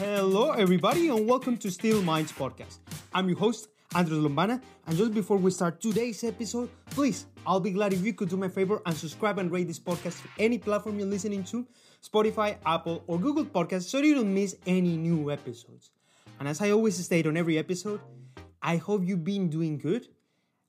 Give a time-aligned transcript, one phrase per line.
[0.00, 2.78] Hello, everybody, and welcome to Steel Minds podcast.
[3.12, 7.70] I'm your host, Andres Lombana, and just before we start today's episode, please, I'll be
[7.70, 10.28] glad if you could do me a favor and subscribe and rate this podcast to
[10.38, 11.66] any platform you're listening to
[12.02, 15.90] Spotify, Apple, or Google Podcasts so you don't miss any new episodes.
[16.38, 18.00] And as I always state on every episode,
[18.62, 20.08] I hope you've been doing good.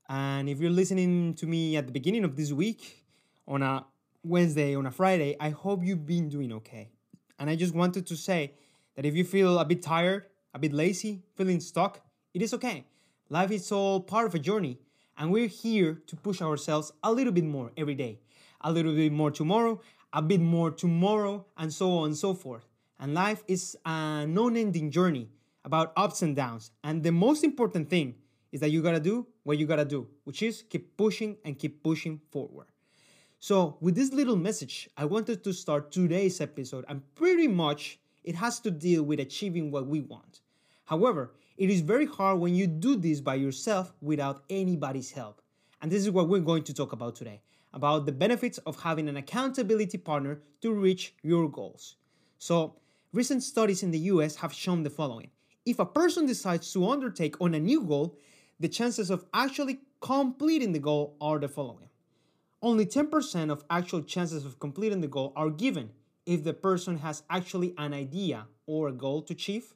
[0.10, 3.06] And if you're listening to me at the beginning of this week,
[3.48, 3.86] on a
[4.26, 6.92] Wednesday, on a Friday, I hope you've been doing okay.
[7.40, 8.56] And I just wanted to say
[8.96, 12.02] that if you feel a bit tired, a bit lazy, feeling stuck,
[12.34, 12.86] it is okay.
[13.30, 14.78] Life is all part of a journey,
[15.18, 18.20] and we're here to push ourselves a little bit more every day,
[18.62, 19.80] a little bit more tomorrow,
[20.14, 22.68] a bit more tomorrow, and so on and so forth.
[23.00, 25.30] And life is a non ending journey
[25.64, 26.72] about ups and downs.
[26.84, 28.16] And the most important thing
[28.52, 31.82] is that you gotta do what you gotta do, which is keep pushing and keep
[31.84, 32.68] pushing forward.
[33.40, 38.36] So, with this little message, I wanted to start today's episode, and pretty much it
[38.36, 40.42] has to deal with achieving what we want.
[40.86, 45.42] However, it is very hard when you do this by yourself without anybody's help.
[45.82, 47.42] And this is what we're going to talk about today
[47.74, 51.96] about the benefits of having an accountability partner to reach your goals.
[52.38, 52.76] So,
[53.14, 55.30] recent studies in the US have shown the following
[55.66, 58.18] if a person decides to undertake on a new goal,
[58.60, 61.90] the chances of actually completing the goal are the following.
[62.62, 65.92] Only 10% of actual chances of completing the goal are given
[66.26, 69.74] if the person has actually an idea or a goal to achieve.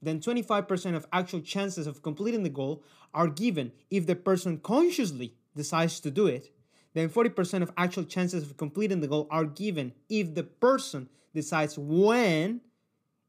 [0.00, 2.82] Then 25% of actual chances of completing the goal
[3.14, 6.50] are given if the person consciously decides to do it.
[6.94, 11.78] Then 40% of actual chances of completing the goal are given if the person decides
[11.78, 12.60] when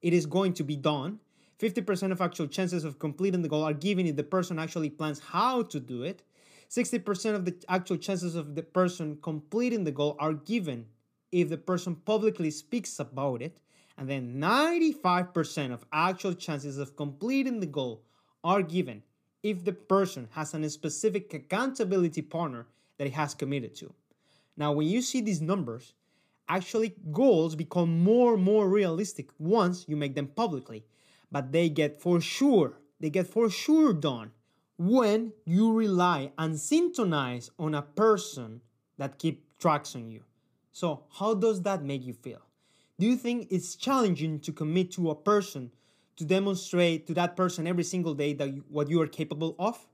[0.02, 1.20] it is going to be done.
[1.60, 5.20] 50% of actual chances of completing the goal are given if the person actually plans
[5.20, 6.24] how to do it.
[6.70, 10.88] 60% of the actual chances of the person completing the goal are given
[11.34, 13.58] if the person publicly speaks about it.
[13.98, 18.04] And then 95% of actual chances of completing the goal
[18.44, 19.04] are given
[19.44, 23.94] if the person has a specific accountability partner that he has committed to.
[24.56, 25.94] Now, when you see these numbers,
[26.48, 30.86] actually goals become more and more realistic once you make them publicly
[31.34, 34.32] but they get for sure, they get for sure done
[34.78, 38.62] when you rely and synchronize on a person
[38.98, 40.22] that keep tracks on you.
[40.74, 42.42] So, how does that make you feel?
[43.00, 45.72] Do you think it's challenging to commit to a person
[46.18, 49.88] to demonstrate to that person every single day that you, what you are capable of?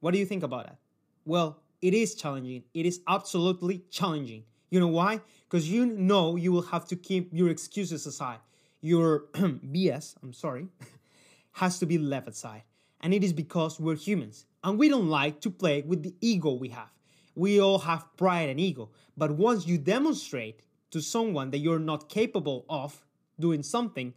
[0.00, 0.78] What do you think about that?
[1.24, 2.62] Well, it is challenging.
[2.72, 4.44] It is absolutely challenging.
[4.70, 5.20] You know why?
[5.48, 8.38] Because you know you will have to keep your excuses aside
[8.80, 10.68] your BS, I'm sorry,
[11.52, 12.62] has to be left aside.
[13.00, 16.52] And it is because we're humans and we don't like to play with the ego
[16.52, 16.90] we have.
[17.36, 22.08] We all have pride and ego, but once you demonstrate to someone that you're not
[22.08, 23.04] capable of
[23.38, 24.14] doing something,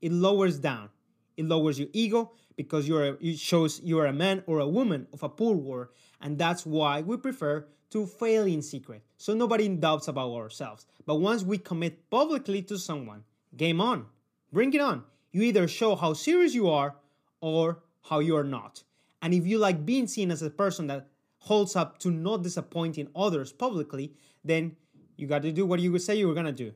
[0.00, 0.88] it lowers down.
[1.36, 5.06] It lowers your ego because you're a, it shows you're a man or a woman
[5.12, 5.88] of a poor word,
[6.20, 10.86] and that's why we prefer to fail in secret, so nobody doubts about ourselves.
[11.04, 13.24] But once we commit publicly to someone,
[13.54, 14.06] game on.
[14.50, 15.04] Bring it on.
[15.30, 16.96] You either show how serious you are
[17.42, 18.82] or how you are not.
[19.20, 21.08] And if you like being seen as a person that
[21.42, 24.14] holds up to not disappointing others publicly,
[24.44, 24.76] then
[25.16, 26.72] you got to do what you say you were going to do.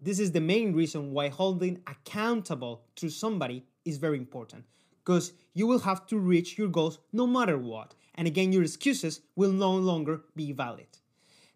[0.00, 4.64] This is the main reason why holding accountable to somebody is very important
[5.02, 7.94] because you will have to reach your goals no matter what.
[8.14, 10.98] And again, your excuses will no longer be valid.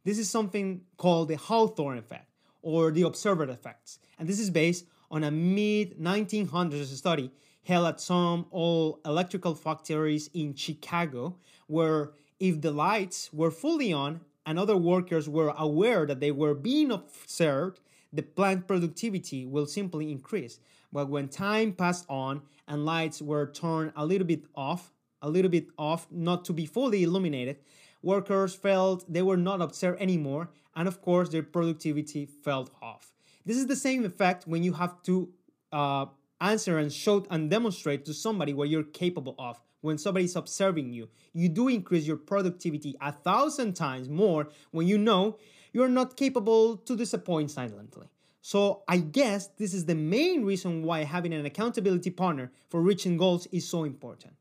[0.04, 2.30] This is something called the Hawthorne effect
[2.62, 3.98] or the observer effects.
[4.18, 7.30] And this is based on a mid 1900s study
[7.64, 14.20] held at some old electrical factories in Chicago, where if the lights were fully on
[14.44, 17.80] and other workers were aware that they were being observed,
[18.12, 20.60] the plant productivity will simply increase.
[20.92, 24.92] But when time passed on and lights were turned a little bit off,
[25.22, 27.58] a little bit off, not to be fully illuminated,
[28.02, 33.12] workers felt they were not observed anymore, and of course, their productivity fell off.
[33.44, 35.28] This is the same effect when you have to
[35.72, 36.06] uh,
[36.40, 39.60] answer and show and demonstrate to somebody what you're capable of.
[39.80, 44.98] When somebody's observing you, you do increase your productivity a thousand times more when you
[44.98, 45.38] know
[45.72, 48.08] you're not capable to disappoint silently.
[48.40, 53.16] So, I guess this is the main reason why having an accountability partner for reaching
[53.16, 54.34] goals is so important.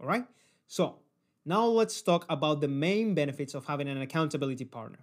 [0.00, 0.24] All right?
[0.68, 1.00] So,
[1.44, 5.00] now let's talk about the main benefits of having an accountability partner.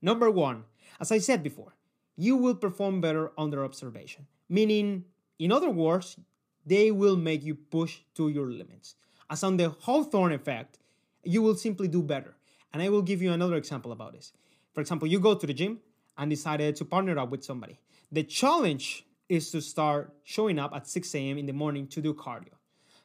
[0.00, 0.64] Number one,
[1.00, 1.74] as I said before,
[2.16, 5.04] you will perform better under observation, meaning,
[5.38, 6.16] in other words,
[6.64, 8.94] they will make you push to your limits.
[9.28, 10.78] As on the Hawthorne effect,
[11.24, 12.36] you will simply do better.
[12.72, 14.32] And I will give you another example about this.
[14.72, 15.80] For example, you go to the gym
[16.18, 17.78] and decided to partner up with somebody.
[18.12, 21.38] The challenge is to start showing up at 6 a.m.
[21.38, 22.54] in the morning to do cardio.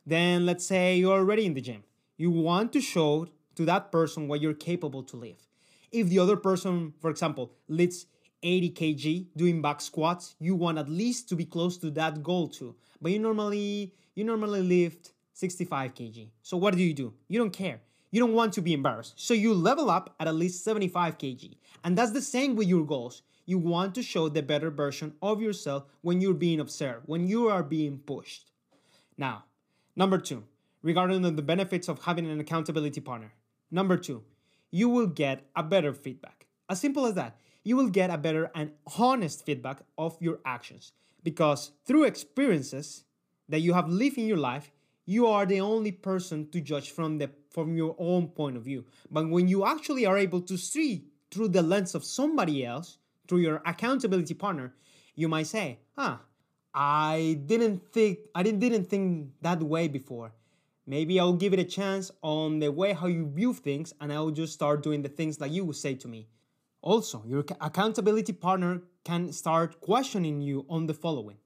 [0.05, 1.83] Then let's say you're already in the gym.
[2.17, 5.47] You want to show to that person what you're capable to lift.
[5.91, 8.05] If the other person, for example, lifts
[8.43, 12.47] 80 kg doing back squats, you want at least to be close to that goal
[12.47, 12.75] too.
[13.01, 16.27] But you normally you normally lift 65 kg.
[16.43, 17.13] So what do you do?
[17.27, 17.81] You don't care.
[18.11, 19.13] You don't want to be embarrassed.
[19.15, 21.55] So you level up at at least 75 kg.
[21.83, 23.23] And that's the same with your goals.
[23.47, 27.49] You want to show the better version of yourself when you're being observed, when you
[27.49, 28.51] are being pushed.
[29.17, 29.45] Now,
[29.95, 30.43] number 2,
[30.83, 33.33] regarding the benefits of having an accountability partner.
[33.71, 34.21] Number 2,
[34.69, 36.45] you will get a better feedback.
[36.69, 37.35] As simple as that.
[37.63, 40.93] You will get a better and honest feedback of your actions
[41.23, 43.05] because through experiences
[43.49, 44.71] that you have lived in your life,
[45.05, 48.85] you are the only person to judge from the from your own point of view.
[49.09, 53.39] But when you actually are able to see through the lens of somebody else, through
[53.39, 54.73] your accountability partner,
[55.15, 56.19] you might say, "Huh,
[56.73, 60.33] I didn't think I didn't didn't think that way before.
[60.85, 64.31] Maybe I'll give it a chance on the way how you view things, and I'll
[64.31, 66.27] just start doing the things that you would say to me."
[66.81, 71.37] Also, your accountability partner can start questioning you on the following.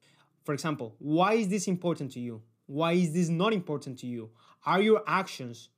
[0.44, 2.42] For example, why is this important to you?
[2.68, 4.32] Why is this not important to you?
[4.66, 5.70] Are your actions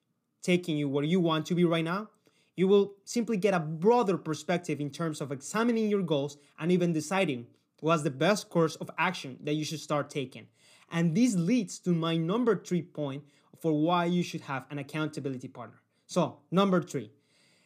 [0.42, 2.10] taking you where you want to be right now?
[2.56, 6.94] You will simply get a broader perspective in terms of examining your goals and even
[6.94, 7.48] deciding
[7.82, 10.48] what's the best course of action that you should start taking.
[10.92, 13.24] And this leads to my number three point
[13.60, 15.82] for why you should have an accountability partner.
[16.06, 17.12] So, number three,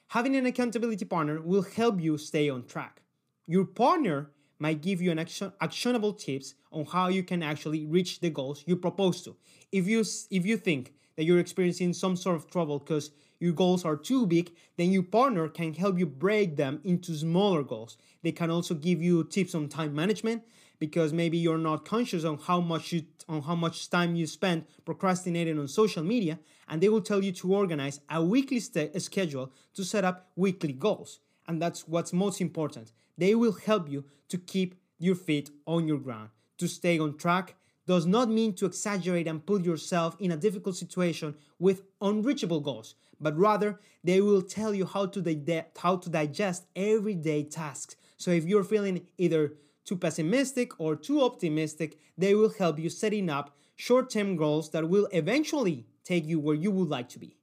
[0.08, 3.02] having an accountability partner will help you stay on track.
[3.46, 8.20] Your partner might give you an action, actionable tips on how you can actually reach
[8.20, 9.36] the goals you propose to.
[9.72, 13.10] If you if you think that you're experiencing some sort of trouble because
[13.40, 17.64] your goals are too big, then your partner can help you break them into smaller
[17.64, 17.98] goals.
[18.22, 20.44] They can also give you tips on time management
[20.78, 24.66] because maybe you're not conscious on how much you on how much time you spend
[24.86, 26.38] procrastinating on social media
[26.68, 30.74] and they will tell you to organize a weekly st- schedule to set up weekly
[30.74, 31.20] goals.
[31.48, 32.92] And that's what's most important.
[33.22, 37.54] They will help you to keep your feet on your ground, to stay on track
[37.86, 42.96] does not mean to exaggerate and put yourself in a difficult situation with unreachable goals,
[43.20, 47.96] but rather they will tell you how to, di- how to digest everyday tasks.
[48.18, 49.54] So if you're feeling either
[49.86, 55.08] too pessimistic or too optimistic, they will help you setting up short-term goals that will
[55.12, 57.38] eventually take you where you would like to be.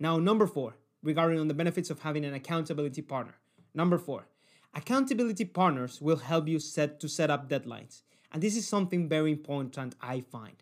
[0.00, 3.36] Now, number four, regarding on the benefits of having an accountability partner.
[3.74, 4.26] Number four,
[4.74, 8.02] accountability partners will help you set to set up deadlines.
[8.32, 10.56] And this is something very important I find.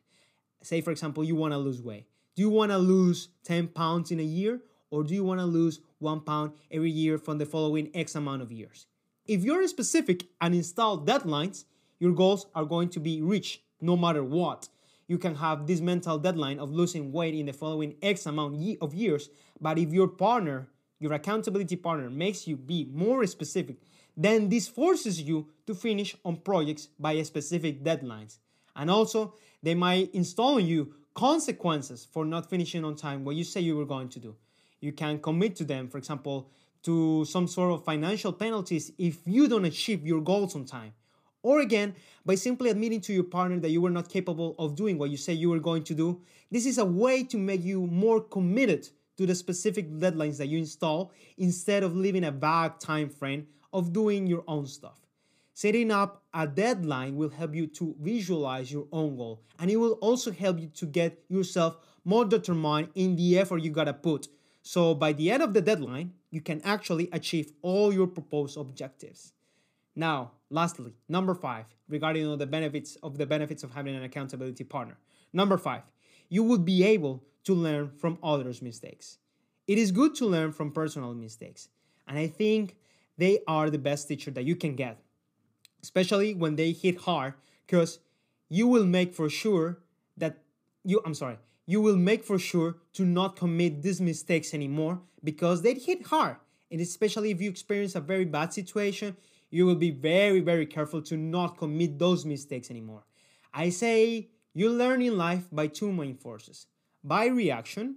[0.63, 2.07] Say, for example, you want to lose weight.
[2.37, 4.61] Do you want to lose 10 pounds in a year?
[4.91, 8.43] Or do you want to lose one pound every year from the following X amount
[8.43, 8.87] of years?
[9.27, 11.65] If you're specific and install deadlines,
[11.99, 14.69] your goals are going to be reached no matter what.
[15.07, 18.95] You can have this mental deadline of losing weight in the following X amount of
[18.95, 19.31] years,
[19.61, 20.69] but if your partner,
[20.99, 23.77] your accountability partner, makes you be more specific
[24.17, 28.39] then this forces you to finish on projects by specific deadlines.
[28.77, 33.45] And also, they might install on you consequences for not finishing on time what you
[33.45, 34.35] say you were going to do.
[34.81, 36.51] You can commit to them, for example,
[36.83, 40.93] to some sort of financial penalties if you don't achieve your goals on time.
[41.43, 41.95] Or again,
[42.25, 45.17] by simply admitting to your partner that you were not capable of doing what you
[45.17, 46.21] say you were going to do.
[46.51, 50.59] This is a way to make you more committed to the specific deadlines that you
[50.59, 54.99] install instead of leaving a vague time frame of doing your own stuff.
[55.55, 59.93] Setting up a deadline will help you to visualize your own goal and it will
[59.95, 64.29] also help you to get yourself more determined in the effort you gotta put.
[64.63, 69.33] So by the end of the deadline, you can actually achieve all your proposed objectives.
[69.95, 74.97] Now, lastly, number five, regarding the benefits of the benefits of having an accountability partner.
[75.33, 75.83] Number five,
[76.29, 79.19] you will be able to learn from others' mistakes.
[79.67, 81.69] It is good to learn from personal mistakes.
[82.09, 82.77] And I think
[83.19, 84.99] they are the best teacher that you can get,
[85.83, 87.35] especially when they hit hard,
[87.67, 87.99] because
[88.49, 89.79] you will make for sure
[90.17, 90.39] that
[90.85, 95.63] you, I'm sorry, you will make for sure to not commit these mistakes anymore because
[95.63, 96.37] they hit hard.
[96.71, 99.17] And especially if you experience a very bad situation,
[99.51, 103.05] you will be very, very careful to not commit those mistakes anymore.
[103.53, 106.67] I say you learn in life by two main forces
[107.05, 107.97] by reaction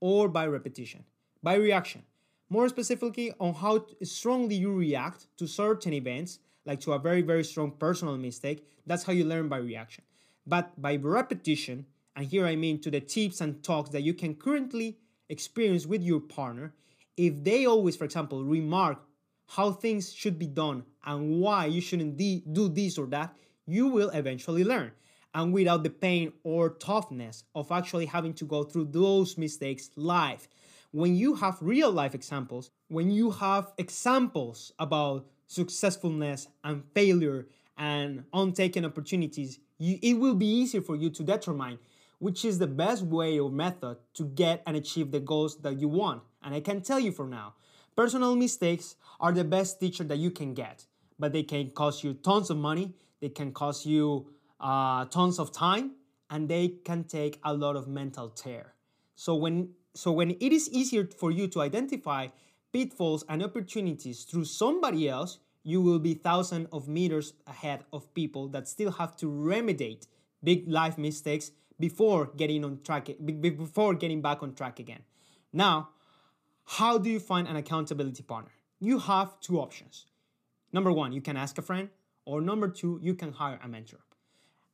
[0.00, 1.04] or by repetition.
[1.42, 2.02] By reaction,
[2.48, 7.44] more specifically on how strongly you react to certain events, like to a very, very
[7.44, 10.04] strong personal mistake, that's how you learn by reaction.
[10.46, 11.86] But by repetition,
[12.16, 14.98] and here I mean to the tips and talks that you can currently
[15.28, 16.74] experience with your partner,
[17.16, 18.98] if they always, for example, remark
[19.46, 23.34] how things should be done and why you shouldn't de- do this or that,
[23.66, 24.92] you will eventually learn
[25.34, 30.46] and without the pain or toughness of actually having to go through those mistakes live.
[30.94, 38.22] When you have real life examples, when you have examples about successfulness and failure and
[38.32, 41.80] untaken opportunities, you, it will be easier for you to determine
[42.20, 45.88] which is the best way or method to get and achieve the goals that you
[45.88, 46.22] want.
[46.44, 47.54] And I can tell you for now,
[47.96, 50.86] personal mistakes are the best teacher that you can get,
[51.18, 55.50] but they can cost you tons of money, they can cost you uh, tons of
[55.50, 55.96] time,
[56.30, 58.73] and they can take a lot of mental tear.
[59.14, 62.28] So when so when it is easier for you to identify
[62.72, 68.48] pitfalls and opportunities through somebody else, you will be thousands of meters ahead of people
[68.48, 70.06] that still have to remediate
[70.42, 73.08] big life mistakes before getting on track
[73.40, 75.02] before getting back on track again.
[75.52, 75.90] Now,
[76.64, 78.52] how do you find an accountability partner?
[78.80, 80.06] You have two options.
[80.72, 81.88] Number 1, you can ask a friend,
[82.24, 84.00] or number 2, you can hire a mentor.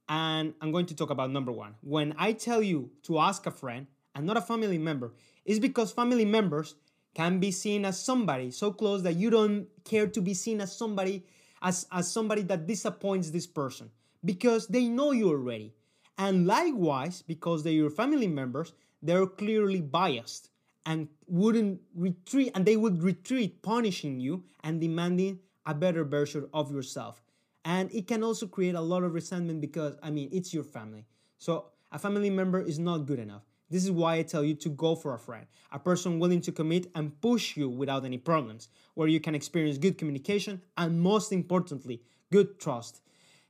[0.08, 1.74] And I'm going to talk about number 1.
[1.82, 5.12] When I tell you to ask a friend and not a family member,
[5.44, 6.74] is because family members
[7.14, 10.76] can be seen as somebody so close that you don't care to be seen as
[10.76, 11.24] somebody
[11.62, 13.90] as, as somebody that disappoints this person
[14.24, 15.74] because they know you already
[16.20, 20.50] and likewise, because they're your family members, they're clearly biased
[20.84, 26.70] and wouldn't retreat, and they would retreat, punishing you and demanding a better version of
[26.70, 27.22] yourself.
[27.64, 31.06] And it can also create a lot of resentment because, I mean, it's your family.
[31.38, 33.49] So a family member is not good enough.
[33.70, 36.52] This is why I tell you to go for a friend, a person willing to
[36.52, 41.30] commit and push you without any problems, where you can experience good communication and, most
[41.32, 43.00] importantly, good trust.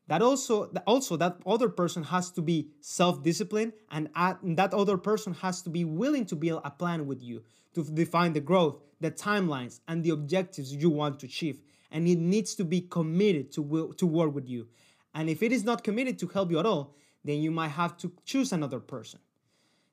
[0.09, 4.11] That also also that other person has to be self-disciplined and
[4.57, 7.43] that other person has to be willing to build a plan with you
[7.75, 11.61] to define the growth the timelines and the objectives you want to achieve.
[11.91, 14.69] And it needs to be committed to to work with you.
[15.15, 17.97] And if it is not committed to help you at all then you might have
[17.99, 19.21] to choose another person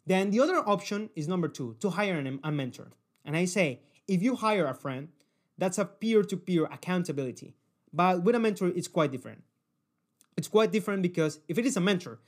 [0.07, 2.89] then the other option is number two to hire a mentor
[3.23, 5.09] and i say if you hire a friend
[5.57, 7.53] that's a peer-to-peer accountability
[7.93, 9.43] but with a mentor it's quite different
[10.37, 12.19] it's quite different because if it is a mentor,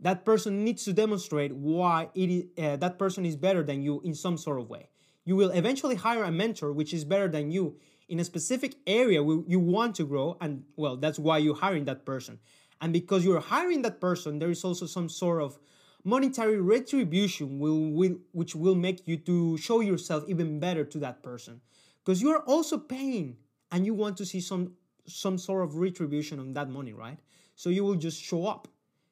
[0.00, 4.00] that person needs to demonstrate why it is, uh, that person is better than you
[4.02, 4.88] in some sort of way.
[5.24, 7.76] You will eventually hire a mentor which is better than you
[8.08, 11.84] in a specific area where you want to grow, and well, that's why you're hiring
[11.84, 12.38] that person.
[12.80, 15.58] And because you're hiring that person, there is also some sort of
[16.04, 21.22] monetary retribution will, will, which will make you to show yourself even better to that
[21.22, 21.60] person
[22.04, 23.36] because you are also paying
[23.72, 24.72] and you want to see some
[25.06, 27.18] some sort of retribution on that money right
[27.58, 28.68] so you will just show up.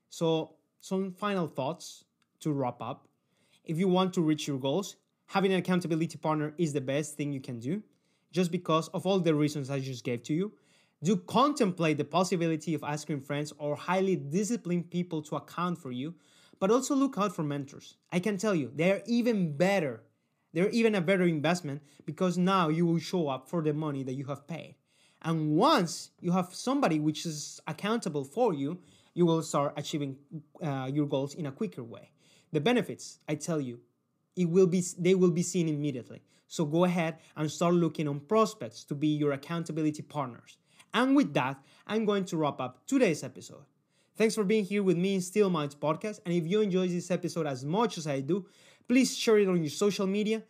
[0.08, 2.04] So, some final thoughts
[2.38, 3.08] to wrap up.
[3.64, 4.94] If you want to reach your goals,
[5.26, 7.82] having an accountability partner is the best thing you can do,
[8.30, 10.52] just because of all the reasons I just gave to you.
[11.02, 16.14] Do contemplate the possibility of asking friends or highly disciplined people to account for you,
[16.58, 17.96] but also look out for mentors.
[18.12, 20.02] I can tell you, they are even better.
[20.52, 24.14] They're even a better investment because now you will show up for the money that
[24.14, 24.76] you have paid.
[25.22, 28.78] And once you have somebody which is accountable for you,
[29.14, 30.16] you will start achieving
[30.62, 32.10] uh, your goals in a quicker way.
[32.52, 33.80] The benefits, I tell you,
[34.36, 36.22] it will be they will be seen immediately.
[36.48, 40.58] So go ahead and start looking on prospects to be your accountability partners.
[40.94, 43.64] And with that, I'm going to wrap up today's episode.
[44.16, 46.20] Thanks for being here with me in Still Minds podcast.
[46.24, 48.46] And if you enjoyed this episode as much as I do,
[48.88, 50.42] please share it on your social media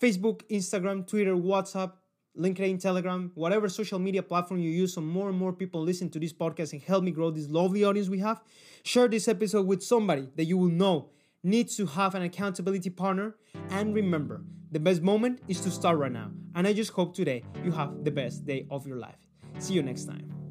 [0.00, 1.92] Facebook, Instagram, Twitter, WhatsApp,
[2.36, 6.18] LinkedIn, Telegram, whatever social media platform you use, so more and more people listen to
[6.18, 8.40] this podcast and help me grow this lovely audience we have.
[8.82, 11.10] Share this episode with somebody that you will know
[11.44, 13.36] needs to have an accountability partner.
[13.70, 14.42] And remember,
[14.72, 16.30] the best moment is to start right now.
[16.54, 19.28] And I just hope today you have the best day of your life.
[19.58, 20.41] See you next time.